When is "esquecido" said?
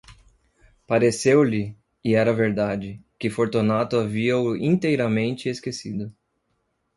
5.47-6.11